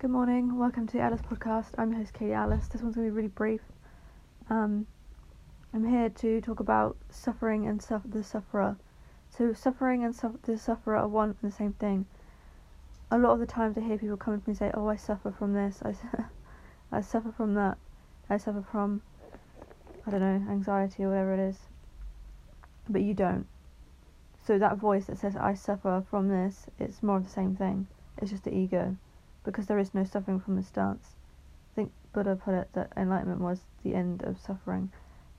[0.00, 1.72] Good morning, welcome to the Alice podcast.
[1.76, 2.68] I'm your host Katie Alice.
[2.68, 3.60] This one's going to be really brief.
[4.48, 4.86] Um,
[5.74, 8.78] I'm here to talk about suffering and the sufferer.
[9.28, 12.06] So, suffering and the sufferer are one and the same thing.
[13.10, 14.96] A lot of the times I hear people come to me and say, Oh, I
[14.96, 15.94] suffer from this, I,
[16.96, 17.76] I suffer from that,
[18.30, 19.02] I suffer from,
[20.06, 21.58] I don't know, anxiety or whatever it is.
[22.88, 23.46] But you don't.
[24.46, 27.86] So, that voice that says, I suffer from this, it's more of the same thing.
[28.16, 28.96] It's just the ego
[29.44, 31.14] because there is no suffering from the stance.
[31.72, 34.90] I think Buddha put it that enlightenment was the end of suffering,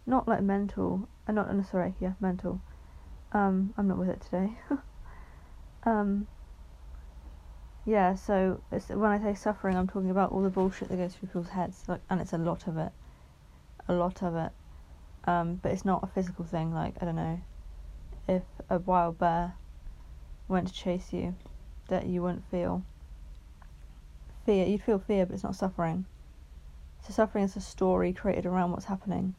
[0.06, 2.62] not like mental, and uh, not no, sorry, yeah, mental.
[3.32, 4.58] Um, I'm not with it today.
[5.84, 6.28] um,
[7.86, 11.30] yeah, so when I say suffering, I'm talking about all the bullshit that goes through
[11.30, 12.92] people's heads, like, and it's a lot of it,
[13.88, 14.52] a lot of it.
[15.26, 16.74] Um, but it's not a physical thing.
[16.74, 17.42] Like I don't know,
[18.28, 19.54] if a wild bear
[20.48, 21.36] went to chase you,
[21.88, 22.84] that you wouldn't feel
[24.46, 24.66] fear.
[24.66, 26.06] You'd feel fear, but it's not suffering.
[27.02, 29.36] So suffering is a story created around what's happening,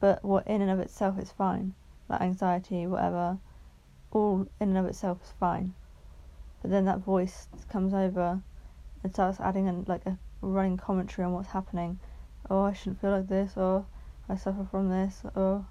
[0.00, 1.74] but what in and of itself is fine,
[2.08, 3.38] like anxiety, whatever.
[4.10, 5.74] All in and of itself is fine,
[6.62, 8.40] but then that voice comes over
[9.02, 11.98] and starts adding in like a running commentary on what's happening.
[12.50, 13.86] Oh, I shouldn't feel like this, or
[14.28, 15.64] I suffer from this, or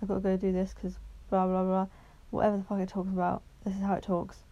[0.00, 0.98] I've got to go do this because
[1.30, 1.86] blah blah blah.
[2.30, 4.44] Whatever the fuck it talks about, this is how it talks.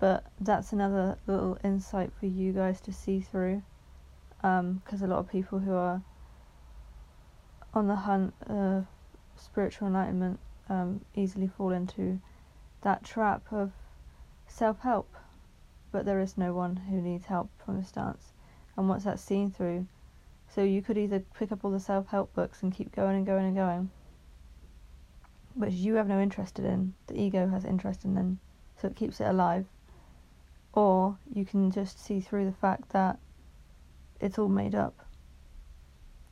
[0.00, 3.62] But that's another little insight for you guys to see through.
[4.38, 6.00] Because um, a lot of people who are
[7.74, 8.86] on the hunt of
[9.36, 12.18] spiritual enlightenment um, easily fall into
[12.80, 13.72] that trap of
[14.48, 15.14] self help.
[15.92, 18.32] But there is no one who needs help from the stance.
[18.78, 19.86] And once that's seen through,
[20.48, 23.26] so you could either pick up all the self help books and keep going and
[23.26, 23.90] going and going,
[25.54, 28.38] which you have no interest in, the ego has interest in, them
[28.80, 29.66] so it keeps it alive
[30.72, 33.18] or you can just see through the fact that
[34.20, 35.06] it's all made up.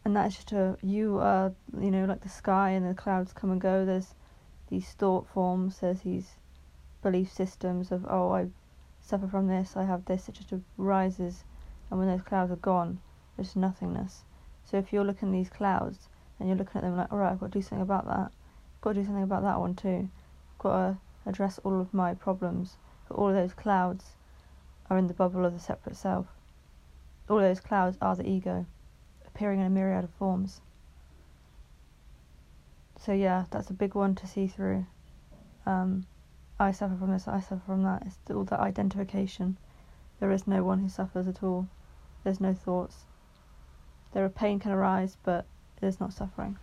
[0.05, 3.51] And that's just a you are you know like the sky and the clouds come
[3.51, 3.85] and go.
[3.85, 4.15] There's
[4.71, 5.81] these thought forms.
[5.81, 6.37] There's these
[7.03, 8.49] belief systems of oh I
[9.01, 9.77] suffer from this.
[9.77, 10.29] I have this.
[10.29, 11.45] It just arises,
[11.91, 13.01] and when those clouds are gone,
[13.37, 14.25] there's nothingness.
[14.65, 17.33] So if you're looking at these clouds and you're looking at them like all right,
[17.33, 18.31] I've got to do something about that.
[18.31, 20.09] I've got to do something about that one too.
[20.53, 22.77] I've got to address all of my problems.
[23.09, 24.17] But all of those clouds
[24.91, 26.27] are in the bubble of the separate self.
[27.29, 28.67] All those clouds are the ego,
[29.27, 30.61] appearing in a myriad of forms.
[32.99, 34.87] So, yeah, that's a big one to see through.
[35.67, 36.07] Um,
[36.59, 38.03] I suffer from this, I suffer from that.
[38.07, 39.59] It's all that identification.
[40.21, 41.69] There is no one who suffers at all.
[42.25, 43.05] There's no thoughts.
[44.13, 45.47] There are pain can arise, but
[45.81, 46.59] there's not suffering.